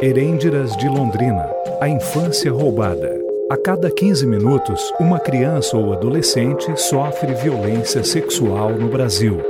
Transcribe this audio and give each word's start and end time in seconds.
Herêndiras 0.00 0.76
de 0.76 0.88
Londrina 0.88 1.44
A 1.80 1.88
infância 1.88 2.52
roubada. 2.52 3.20
A 3.50 3.56
cada 3.56 3.90
15 3.90 4.24
minutos, 4.28 4.80
uma 5.00 5.18
criança 5.18 5.76
ou 5.76 5.92
adolescente 5.92 6.80
sofre 6.80 7.34
violência 7.34 8.04
sexual 8.04 8.70
no 8.70 8.88
Brasil. 8.88 9.40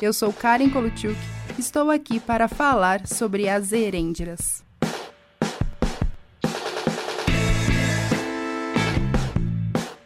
Eu 0.00 0.14
sou 0.14 0.32
Karen 0.32 0.70
Koluchuk, 0.70 1.18
estou 1.58 1.90
aqui 1.90 2.18
para 2.18 2.48
falar 2.48 3.06
sobre 3.06 3.46
as 3.46 3.72
herêndiras. 3.72 4.63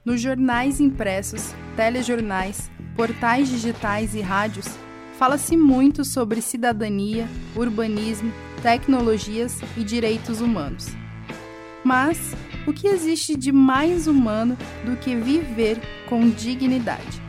Nos 0.09 0.23
jornais 0.23 0.81
impressos, 0.81 1.55
telejornais, 1.77 2.71
portais 2.97 3.47
digitais 3.47 4.15
e 4.15 4.23
rádios, 4.23 4.67
fala-se 5.19 5.55
muito 5.55 6.03
sobre 6.03 6.41
cidadania, 6.41 7.29
urbanismo, 7.55 8.33
tecnologias 8.63 9.61
e 9.77 9.85
direitos 9.85 10.41
humanos. 10.41 10.87
Mas 11.85 12.35
o 12.67 12.73
que 12.73 12.89
existe 12.89 13.37
de 13.37 13.53
mais 13.53 14.07
humano 14.07 14.57
do 14.83 14.97
que 14.97 15.15
viver 15.15 15.79
com 16.09 16.31
dignidade? 16.31 17.21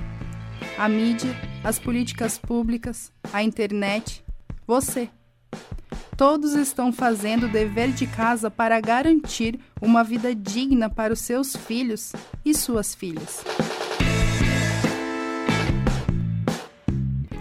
A 0.77 0.88
mídia, 0.88 1.35
as 1.61 1.77
políticas 1.77 2.38
públicas, 2.38 3.11
a 3.33 3.43
internet, 3.43 4.23
você. 4.66 5.09
Todos 6.19 6.53
estão 6.53 6.91
fazendo 6.91 7.45
o 7.45 7.49
dever 7.49 7.93
de 7.93 8.05
casa 8.05 8.51
para 8.51 8.81
garantir 8.81 9.57
uma 9.81 10.03
vida 10.03 10.35
digna 10.35 10.89
para 10.89 11.13
os 11.13 11.21
seus 11.21 11.55
filhos 11.55 12.11
e 12.43 12.53
suas 12.53 12.93
filhas. 12.93 13.41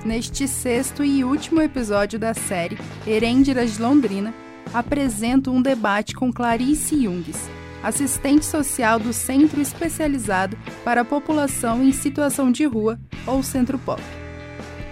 Neste 0.04 0.46
sexto 0.46 1.04
e 1.04 1.24
último 1.24 1.60
episódio 1.60 2.20
da 2.20 2.32
série 2.34 2.78
Herêndiras 3.04 3.74
de 3.74 3.82
Londrina, 3.82 4.32
apresento 4.72 5.50
um 5.50 5.60
debate 5.60 6.14
com 6.14 6.32
Clarice 6.32 7.02
Jungs, 7.02 7.50
assistente 7.82 8.44
social 8.44 9.00
do 9.00 9.12
Centro 9.12 9.60
Especializado 9.60 10.56
para 10.84 11.00
a 11.00 11.04
População 11.04 11.82
em 11.82 11.90
Situação 11.90 12.52
de 12.52 12.64
Rua, 12.64 12.96
ou 13.26 13.42
Centro 13.42 13.76
Pop. 13.76 14.00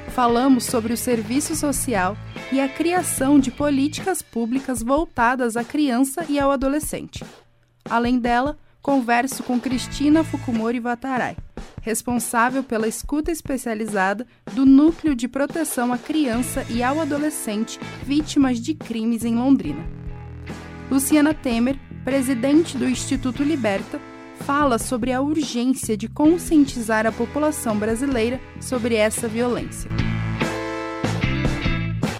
Falamos 0.09 0.65
sobre 0.65 0.93
o 0.93 0.97
serviço 0.97 1.55
social 1.55 2.17
e 2.53 2.61
a 2.61 2.69
criação 2.69 3.39
de 3.39 3.51
políticas 3.51 4.23
públicas 4.23 4.83
voltadas 4.83 5.57
à 5.57 5.65
criança 5.65 6.25
e 6.29 6.39
ao 6.39 6.51
adolescente. 6.51 7.25
Além 7.89 8.19
dela, 8.19 8.59
converso 8.81 9.43
com 9.43 9.61
Cristina 9.61 10.23
Fukumori 10.23 10.79
Vatarai, 10.79 11.37
responsável 11.83 12.63
pela 12.63 12.87
escuta 12.87 13.31
especializada 13.31 14.27
do 14.53 14.65
Núcleo 14.65 15.15
de 15.15 15.27
Proteção 15.27 15.93
à 15.93 15.99
Criança 15.99 16.65
e 16.71 16.83
ao 16.83 17.01
Adolescente 17.01 17.81
Vítimas 18.05 18.61
de 18.61 18.75
Crimes 18.75 19.25
em 19.25 19.35
Londrina. 19.35 19.85
Luciana 20.91 21.35
Temer, 21.35 21.77
presidente 22.05 22.79
do 22.79 22.89
Instituto 22.89 23.43
Liberta, 23.43 24.01
fala 24.41 24.79
sobre 24.79 25.13
a 25.13 25.21
urgência 25.21 25.97
de 25.97 26.09
conscientizar 26.09 27.07
a 27.07 27.13
população 27.13 27.77
brasileira 27.77 28.41
sobre 28.61 28.95
essa 28.95 29.27
violência. 29.27 29.91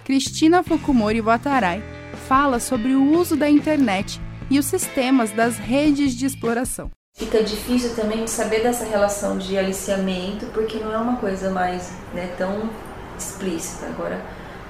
Cristina 0.07 0.63
Fukumori 0.63 1.21
Watarai 1.21 1.83
fala 2.29 2.61
sobre 2.61 2.95
o 2.95 3.19
uso 3.19 3.35
da 3.35 3.51
internet 3.51 4.21
e 4.49 4.57
os 4.57 4.67
sistemas 4.67 5.33
das 5.33 5.59
redes 5.59 6.15
de 6.15 6.25
exploração. 6.25 6.93
Fica 7.19 7.43
difícil 7.43 7.93
também 7.97 8.25
saber 8.29 8.63
dessa 8.63 8.85
relação 8.85 9.37
de 9.37 9.59
aliciamento, 9.59 10.47
porque 10.55 10.79
não 10.79 10.95
é 10.95 10.99
uma 10.99 11.17
coisa 11.17 11.51
mais 11.51 11.93
né, 12.15 12.33
tão 12.39 12.71
explícita. 13.19 13.87
Agora, 13.87 14.25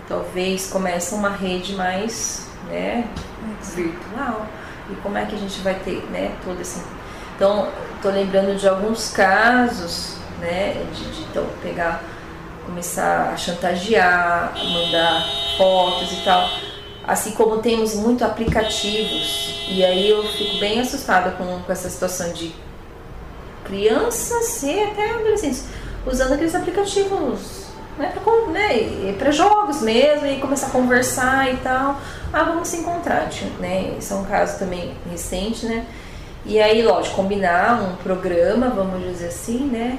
talvez 0.08 0.70
comece 0.70 1.14
uma 1.14 1.28
rede 1.28 1.74
mais 1.74 2.48
né, 2.70 3.06
virtual. 3.74 4.46
E 4.90 4.94
como 5.02 5.18
é 5.18 5.26
que 5.26 5.34
a 5.34 5.38
gente 5.38 5.60
vai 5.60 5.74
ter 5.80 6.02
né, 6.10 6.34
todo 6.42 6.58
esse 6.62 6.80
então, 7.36 7.68
estou 7.94 8.10
lembrando 8.10 8.58
de 8.58 8.66
alguns 8.66 9.10
casos, 9.10 10.16
né, 10.40 10.82
de, 10.94 11.04
de 11.10 11.22
então, 11.24 11.44
pegar, 11.62 12.02
começar 12.66 13.30
a 13.32 13.36
chantagear, 13.36 14.52
mandar 14.54 15.24
fotos 15.56 16.12
e 16.12 16.16
tal. 16.24 16.48
Assim 17.06 17.30
como 17.30 17.58
temos 17.58 17.94
muito 17.94 18.24
aplicativos, 18.24 19.64
e 19.68 19.84
aí 19.84 20.10
eu 20.10 20.24
fico 20.24 20.58
bem 20.58 20.80
assustada 20.80 21.30
com, 21.32 21.60
com 21.60 21.72
essa 21.72 21.88
situação 21.88 22.32
de 22.32 22.52
crianças 23.64 24.62
e 24.62 24.82
até 24.82 25.10
adolescentes 25.10 25.64
usando 26.04 26.32
aqueles 26.34 26.54
aplicativos 26.54 27.66
né, 27.98 28.12
para 29.18 29.26
né, 29.26 29.32
jogos 29.32 29.82
mesmo 29.82 30.26
e 30.26 30.38
começar 30.40 30.68
a 30.68 30.70
conversar 30.70 31.52
e 31.52 31.56
tal. 31.58 31.98
Ah, 32.32 32.44
vamos 32.44 32.68
se 32.68 32.78
encontrar, 32.78 33.28
né? 33.58 33.94
Isso 33.98 34.12
é 34.12 34.16
um 34.16 34.24
caso 34.24 34.58
também 34.58 34.94
recente, 35.10 35.66
né? 35.66 35.86
E 36.44 36.60
aí, 36.60 36.82
lógico, 36.82 37.16
combinar 37.16 37.82
um 37.82 37.96
programa, 37.96 38.68
vamos 38.68 39.02
dizer 39.02 39.28
assim, 39.28 39.66
né? 39.66 39.98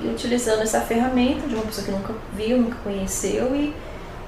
E 0.00 0.08
utilizando 0.08 0.62
essa 0.62 0.80
ferramenta 0.80 1.46
de 1.46 1.54
uma 1.54 1.64
pessoa 1.64 1.86
que 1.86 1.90
nunca 1.90 2.14
viu, 2.34 2.58
nunca 2.58 2.76
conheceu 2.84 3.54
e 3.54 3.74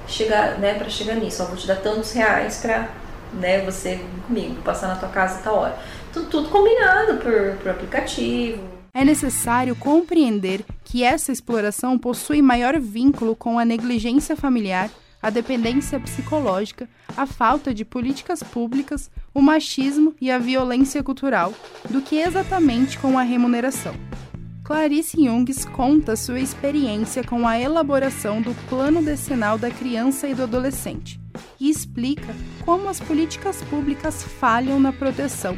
chegar, 0.07 0.57
né, 0.59 0.73
para 0.73 0.89
chegar 0.89 1.15
nisso. 1.15 1.43
Ó, 1.43 1.45
vou 1.45 1.55
te 1.57 1.67
dar 1.67 1.77
tantos 1.77 2.11
reais 2.11 2.57
para, 2.57 2.89
né, 3.33 3.61
você 3.63 3.99
comigo, 4.25 4.61
passar 4.63 4.87
na 4.87 4.95
tua 4.95 5.09
casa 5.09 5.41
tal 5.43 5.55
hora. 5.55 5.77
Tudo, 6.11 6.27
tudo 6.29 6.49
combinado 6.49 7.17
por, 7.17 7.57
por 7.61 7.71
aplicativo. 7.71 8.63
É 8.93 9.05
necessário 9.05 9.75
compreender 9.75 10.65
que 10.83 11.03
essa 11.03 11.31
exploração 11.31 11.97
possui 11.97 12.41
maior 12.41 12.79
vínculo 12.79 13.35
com 13.35 13.59
a 13.59 13.65
negligência 13.65 14.35
familiar 14.35 14.89
a 15.21 15.29
dependência 15.29 15.99
psicológica, 15.99 16.87
a 17.15 17.25
falta 17.25 17.73
de 17.73 17.83
políticas 17.83 18.41
públicas, 18.41 19.11
o 19.33 19.41
machismo 19.41 20.15
e 20.19 20.31
a 20.31 20.39
violência 20.39 21.03
cultural, 21.03 21.53
do 21.89 22.01
que 22.01 22.17
exatamente 22.17 22.97
com 22.97 23.17
a 23.17 23.23
remuneração. 23.23 23.93
Clarice 24.69 25.17
Jungs 25.25 25.65
conta 25.65 26.15
sua 26.15 26.39
experiência 26.39 27.23
com 27.23 27.47
a 27.47 27.59
elaboração 27.59 28.39
do 28.39 28.53
Plano 28.69 29.01
Decenal 29.01 29.57
da 29.57 29.71
Criança 29.71 30.27
e 30.27 30.35
do 30.35 30.43
Adolescente 30.43 31.19
e 31.59 31.71
explica 31.71 32.35
como 32.63 32.87
as 32.87 32.99
políticas 32.99 33.63
públicas 33.63 34.21
falham 34.21 34.79
na 34.79 34.93
proteção 34.93 35.57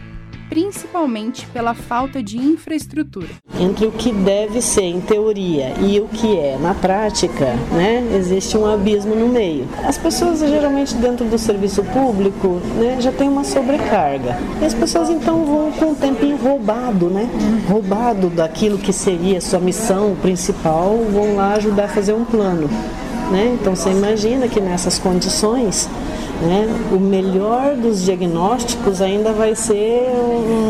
principalmente 0.51 1.47
pela 1.47 1.73
falta 1.73 2.21
de 2.21 2.37
infraestrutura. 2.37 3.29
Entre 3.57 3.85
o 3.85 3.91
que 3.91 4.11
deve 4.11 4.61
ser 4.61 4.81
em 4.81 4.99
teoria 4.99 5.73
e 5.79 5.97
o 6.01 6.09
que 6.09 6.37
é 6.37 6.57
na 6.59 6.73
prática, 6.73 7.45
né, 7.71 8.05
existe 8.17 8.57
um 8.57 8.65
abismo 8.65 9.15
no 9.15 9.29
meio. 9.29 9.65
As 9.85 9.97
pessoas 9.97 10.41
geralmente 10.41 10.93
dentro 10.95 11.23
do 11.23 11.37
serviço 11.37 11.81
público, 11.85 12.59
né, 12.75 12.97
já 12.99 13.13
tem 13.13 13.29
uma 13.29 13.45
sobrecarga. 13.45 14.37
E 14.61 14.65
as 14.65 14.73
pessoas 14.73 15.09
então 15.09 15.45
vão 15.45 15.71
com 15.71 15.93
o 15.93 15.95
tempinho 15.95 16.35
roubado, 16.35 17.09
né, 17.09 17.29
roubado 17.69 18.29
daquilo 18.29 18.77
que 18.77 18.91
seria 18.91 19.39
sua 19.39 19.59
missão 19.59 20.17
principal, 20.21 20.97
vão 21.13 21.37
lá 21.37 21.53
ajudar 21.53 21.85
a 21.85 21.87
fazer 21.87 22.11
um 22.11 22.25
plano. 22.25 22.69
Né? 23.31 23.57
Então 23.57 23.73
você 23.73 23.89
imagina 23.89 24.49
que 24.49 24.59
nessas 24.59 24.99
condições 24.99 25.87
né? 26.41 26.67
O 26.91 26.99
melhor 26.99 27.75
dos 27.75 28.03
diagnósticos 28.03 29.01
ainda 29.01 29.31
vai 29.31 29.55
ser 29.55 30.09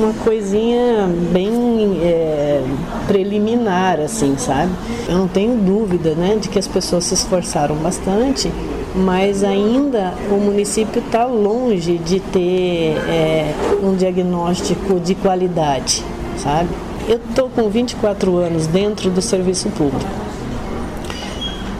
uma 0.02 0.14
coisinha 0.24 1.10
bem 1.32 2.00
é, 2.04 2.62
preliminar, 3.08 4.00
assim, 4.00 4.36
sabe? 4.38 4.72
Eu 5.08 5.18
não 5.18 5.28
tenho 5.28 5.56
dúvida 5.56 6.14
né, 6.14 6.38
de 6.40 6.50
que 6.50 6.60
as 6.60 6.68
pessoas 6.68 7.06
se 7.06 7.14
esforçaram 7.14 7.76
bastante, 7.76 8.52
mas 8.96 9.44
ainda 9.44 10.14
o 10.30 10.36
município 10.36 11.02
está 11.02 11.26
longe 11.26 11.98
de 11.98 12.20
ter 12.20 12.98
é, 13.08 13.54
um 13.82 13.96
diagnóstico 13.96 15.00
de 15.00 15.16
qualidade, 15.16 16.04
sabe? 16.38 16.70
Eu 17.08 17.18
estou 17.18 17.50
com 17.50 17.70
24 17.70 18.36
anos 18.38 18.68
dentro 18.68 19.10
do 19.10 19.22
serviço 19.22 19.70
público. 19.70 20.21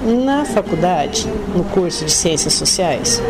Na 0.04 0.46
faculdade, 0.46 1.28
no 1.56 1.64
curso 1.64 2.06
de 2.06 2.12
Ciências 2.12 2.56
Sociais, 2.56 3.22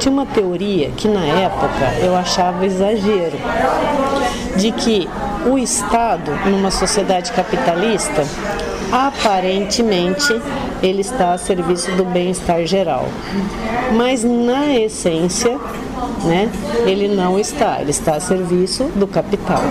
tinha 0.00 0.10
uma 0.10 0.24
teoria 0.24 0.90
que 0.96 1.06
na 1.06 1.22
época 1.22 1.98
eu 2.02 2.16
achava 2.16 2.64
exagero, 2.64 3.36
de 4.56 4.72
que 4.72 5.06
o 5.46 5.58
Estado, 5.58 6.32
numa 6.46 6.70
sociedade 6.70 7.30
capitalista, 7.32 8.24
aparentemente 8.90 10.40
ele 10.82 11.02
está 11.02 11.34
a 11.34 11.38
serviço 11.38 11.90
do 11.92 12.06
bem-estar 12.06 12.64
geral. 12.64 13.06
Mas 13.94 14.24
na 14.24 14.74
essência, 14.74 15.58
né, 16.24 16.50
ele 16.86 17.08
não 17.08 17.38
está, 17.38 17.82
ele 17.82 17.90
está 17.90 18.16
a 18.16 18.20
serviço 18.20 18.84
do 18.96 19.06
capital. 19.06 19.62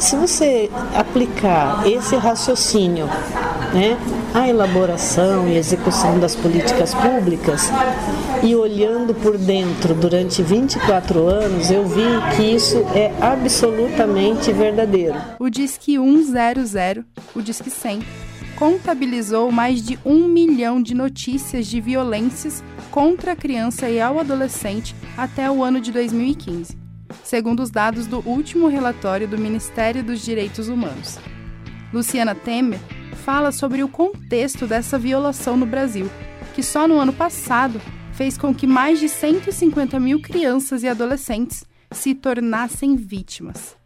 Se 0.00 0.16
você 0.16 0.70
aplicar 0.96 1.86
esse 1.86 2.16
raciocínio 2.16 3.04
né, 3.74 3.98
à 4.32 4.48
elaboração 4.48 5.46
e 5.46 5.58
execução 5.58 6.18
das 6.18 6.34
políticas 6.34 6.94
públicas, 6.94 7.70
e 8.42 8.54
olhando 8.56 9.14
por 9.14 9.36
dentro 9.36 9.94
durante 9.94 10.42
24 10.42 11.26
anos, 11.26 11.70
eu 11.70 11.86
vi 11.86 12.02
que 12.34 12.42
isso 12.42 12.78
é 12.94 13.12
absolutamente 13.20 14.50
verdadeiro. 14.52 15.20
O 15.38 15.50
Disque 15.50 15.96
100, 15.96 17.04
o 17.34 17.42
Disque 17.42 17.68
100, 17.68 18.00
contabilizou 18.56 19.52
mais 19.52 19.82
de 19.82 19.98
um 20.02 20.26
milhão 20.26 20.82
de 20.82 20.94
notícias 20.94 21.66
de 21.66 21.78
violências 21.78 22.64
contra 22.90 23.32
a 23.32 23.36
criança 23.36 23.88
e 23.90 24.00
ao 24.00 24.18
adolescente 24.18 24.94
até 25.16 25.50
o 25.50 25.62
ano 25.62 25.78
de 25.78 25.92
2015, 25.92 26.79
segundo 27.30 27.62
os 27.62 27.70
dados 27.70 28.08
do 28.08 28.18
último 28.28 28.66
relatório 28.66 29.28
do 29.28 29.38
Ministério 29.38 30.02
dos 30.02 30.20
Direitos 30.20 30.66
Humanos. 30.66 31.16
Luciana 31.92 32.34
Temer 32.34 32.80
fala 33.24 33.52
sobre 33.52 33.84
o 33.84 33.88
contexto 33.88 34.66
dessa 34.66 34.98
violação 34.98 35.56
no 35.56 35.64
Brasil, 35.64 36.10
que 36.56 36.62
só 36.62 36.88
no 36.88 36.98
ano 36.98 37.12
passado 37.12 37.80
fez 38.14 38.36
com 38.36 38.52
que 38.52 38.66
mais 38.66 38.98
de 38.98 39.08
150 39.08 40.00
mil 40.00 40.20
crianças 40.20 40.82
e 40.82 40.88
adolescentes 40.88 41.62
se 41.92 42.16
tornassem 42.16 42.96
vítimas. 42.96 43.76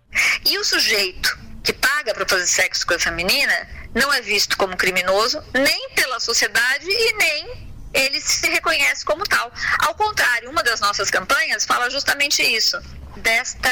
E 0.47 0.57
o 0.57 0.65
sujeito 0.65 1.39
que 1.63 1.75
paga 1.75 2.15
para 2.15 2.27
fazer 2.27 2.47
sexo 2.47 2.87
com 2.87 2.95
a 2.95 3.11
menina 3.11 3.69
não 3.95 4.11
é 4.11 4.23
visto 4.23 4.57
como 4.57 4.75
criminoso 4.75 5.39
nem 5.53 5.91
pela 5.91 6.19
sociedade 6.19 6.87
e 6.89 7.17
nem 7.19 7.75
ele 7.93 8.21
se 8.23 8.49
reconhece 8.49 9.05
como 9.05 9.23
tal. 9.25 9.53
Ao 9.81 9.95
contrário, 9.95 10.51
uma 10.51 10.63
das 10.63 10.81
nossas 10.81 11.11
campanhas 11.11 11.67
fala 11.67 11.91
justamente 11.91 12.43
isso, 12.43 12.81
desta 13.17 13.71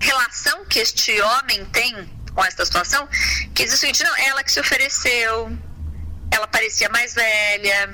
relação 0.00 0.64
que 0.66 0.78
este 0.78 1.20
homem 1.20 1.64
tem 1.66 2.08
com 2.34 2.44
esta 2.44 2.64
situação, 2.64 3.08
que 3.54 3.64
diz 3.64 3.74
o 3.74 3.78
seguinte, 3.78 4.04
não, 4.04 4.14
ela 4.16 4.44
que 4.44 4.52
se 4.52 4.60
ofereceu, 4.60 5.50
ela 6.30 6.46
parecia 6.46 6.88
mais 6.90 7.14
velha, 7.14 7.90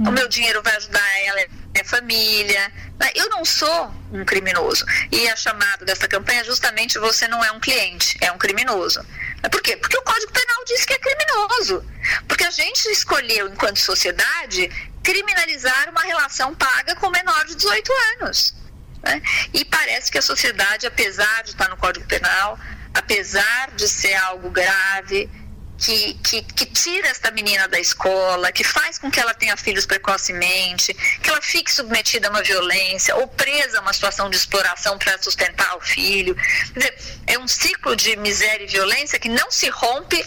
hum. 0.00 0.08
o 0.08 0.12
meu 0.12 0.28
dinheiro 0.28 0.62
vai 0.62 0.74
ajudar 0.76 1.20
ela 1.26 1.40
minha 1.72 1.84
família. 1.84 2.72
Eu 3.14 3.28
não 3.30 3.44
sou 3.44 3.92
um 4.12 4.24
criminoso. 4.24 4.84
E 5.10 5.28
a 5.28 5.34
chamada 5.34 5.84
dessa 5.84 6.06
campanha 6.06 6.42
é 6.42 6.44
justamente 6.44 6.98
você 6.98 7.26
não 7.26 7.42
é 7.44 7.50
um 7.50 7.58
cliente, 7.58 8.16
é 8.20 8.30
um 8.30 8.38
criminoso. 8.38 9.04
Por 9.50 9.60
quê? 9.60 9.76
Porque 9.76 9.96
o 9.96 10.02
Código 10.02 10.32
Penal 10.32 10.64
diz 10.66 10.84
que 10.84 10.94
é 10.94 10.98
criminoso. 10.98 11.84
Porque 12.28 12.44
a 12.44 12.50
gente 12.50 12.86
escolheu, 12.90 13.48
enquanto 13.48 13.78
sociedade, 13.78 14.70
criminalizar 15.02 15.90
uma 15.90 16.02
relação 16.02 16.54
paga 16.54 16.94
com 16.96 17.10
menor 17.10 17.44
de 17.46 17.56
18 17.56 17.92
anos. 18.20 18.54
Né? 19.02 19.20
E 19.52 19.64
parece 19.64 20.10
que 20.10 20.18
a 20.18 20.22
sociedade, 20.22 20.86
apesar 20.86 21.42
de 21.42 21.50
estar 21.50 21.68
no 21.68 21.76
Código 21.76 22.06
Penal, 22.06 22.58
apesar 22.94 23.70
de 23.72 23.88
ser 23.88 24.14
algo 24.14 24.50
grave, 24.50 25.28
que, 25.78 26.14
que, 26.14 26.42
que, 26.42 26.66
tira 26.66 27.08
esta 27.08 27.30
menina 27.32 27.66
da 27.66 27.80
escola, 27.80 28.52
que 28.52 28.62
faz 28.62 28.98
com 28.98 29.10
que 29.10 29.18
ela 29.18 29.34
tenha 29.34 29.56
filhos 29.56 29.84
precocemente, 29.84 30.94
que 30.94 31.28
ela 31.28 31.42
fique 31.42 31.72
submetida 31.72 32.28
a 32.28 32.30
uma 32.30 32.42
violência 32.42 33.16
ou 33.16 33.26
presa 33.26 33.78
a 33.78 33.80
uma 33.80 33.92
situação 33.92 34.30
de 34.30 34.36
exploração 34.36 34.96
para 34.96 35.20
sustentar 35.20 35.76
o 35.76 35.80
filho. 35.80 36.36
Quer 36.72 36.78
dizer, 36.78 36.98
é 37.26 37.38
um 37.38 37.48
ciclo 37.48 37.96
de 37.96 38.16
miséria 38.16 38.64
e 38.64 38.68
violência 38.68 39.18
que 39.18 39.28
não 39.28 39.50
se 39.50 39.68
rompe 39.70 40.24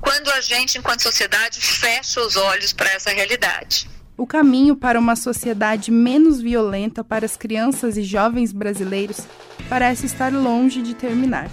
quando 0.00 0.30
a 0.32 0.40
gente, 0.40 0.78
enquanto 0.78 1.02
sociedade, 1.02 1.60
fecha 1.60 2.20
os 2.20 2.36
olhos 2.36 2.72
para 2.72 2.90
essa 2.90 3.10
realidade. 3.10 3.88
O 4.18 4.26
caminho 4.26 4.74
para 4.74 4.98
uma 4.98 5.14
sociedade 5.14 5.92
menos 5.92 6.40
violenta 6.40 7.04
para 7.04 7.24
as 7.24 7.36
crianças 7.36 7.96
e 7.96 8.02
jovens 8.02 8.52
brasileiros 8.52 9.24
parece 9.68 10.06
estar 10.06 10.32
longe 10.32 10.82
de 10.82 10.92
terminar. 10.92 11.48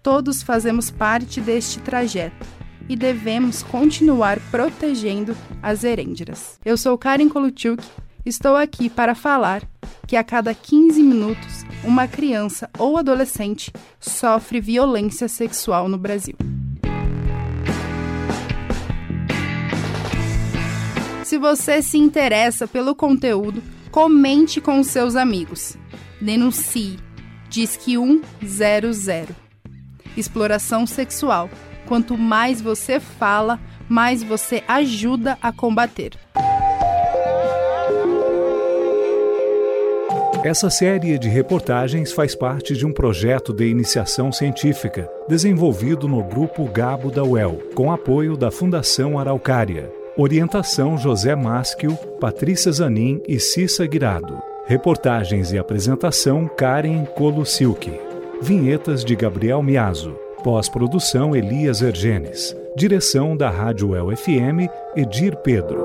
Todos 0.00 0.44
fazemos 0.44 0.92
parte 0.92 1.40
deste 1.40 1.80
trajeto 1.80 2.46
e 2.88 2.94
devemos 2.94 3.64
continuar 3.64 4.38
protegendo 4.48 5.36
as 5.60 5.82
erêndiras. 5.82 6.56
Eu 6.64 6.76
sou 6.76 6.96
Karen 6.96 7.28
Koluchuk, 7.28 7.82
estou 8.24 8.54
aqui 8.54 8.88
para 8.88 9.16
falar 9.16 9.68
que 10.06 10.14
a 10.14 10.22
cada 10.22 10.54
15 10.54 11.02
minutos 11.02 11.64
uma 11.82 12.06
criança 12.06 12.70
ou 12.78 12.96
adolescente 12.96 13.72
sofre 13.98 14.60
violência 14.60 15.26
sexual 15.26 15.88
no 15.88 15.98
Brasil. 15.98 16.36
Se 21.32 21.38
você 21.38 21.80
se 21.80 21.96
interessa 21.96 22.68
pelo 22.68 22.94
conteúdo, 22.94 23.62
comente 23.90 24.60
com 24.60 24.84
seus 24.84 25.16
amigos. 25.16 25.78
Denuncie. 26.20 26.98
Diz 27.48 27.74
que 27.74 27.94
100 27.96 29.28
exploração 30.14 30.86
sexual. 30.86 31.48
Quanto 31.86 32.18
mais 32.18 32.60
você 32.60 33.00
fala, 33.00 33.58
mais 33.88 34.22
você 34.22 34.62
ajuda 34.68 35.38
a 35.40 35.50
combater. 35.50 36.18
Essa 40.44 40.68
série 40.68 41.18
de 41.18 41.30
reportagens 41.30 42.12
faz 42.12 42.34
parte 42.34 42.76
de 42.76 42.84
um 42.84 42.92
projeto 42.92 43.54
de 43.54 43.66
iniciação 43.66 44.30
científica 44.30 45.10
desenvolvido 45.26 46.06
no 46.06 46.22
Grupo 46.22 46.66
Gabo 46.66 47.10
da 47.10 47.24
UEL, 47.24 47.70
com 47.74 47.90
apoio 47.90 48.36
da 48.36 48.50
Fundação 48.50 49.18
Araucária. 49.18 50.01
Orientação 50.16 50.98
José 50.98 51.34
Maschio, 51.34 51.96
Patrícia 52.20 52.70
Zanin 52.70 53.22
e 53.26 53.40
Cissa 53.40 53.86
Guirado. 53.86 54.42
Reportagens 54.66 55.52
e 55.52 55.58
apresentação 55.58 56.46
Karen 56.46 57.06
Kolusilki. 57.16 57.98
Vinhetas 58.42 59.02
de 59.06 59.16
Gabriel 59.16 59.62
Miazo. 59.62 60.14
Pós-produção 60.44 61.34
Elias 61.34 61.80
Ergenes. 61.80 62.54
Direção 62.76 63.34
da 63.34 63.48
Rádio 63.48 63.96
El 63.96 64.14
FM, 64.14 64.68
Edir 64.94 65.34
Pedro. 65.36 65.82